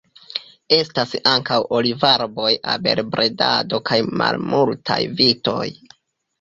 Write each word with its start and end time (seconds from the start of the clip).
Estas 0.77 1.13
ankaŭ 1.31 1.59
olivarboj, 1.81 2.49
abelbredado 2.73 3.83
kaj 3.93 4.01
malmultaj 4.25 5.01
vitoj. 5.23 5.65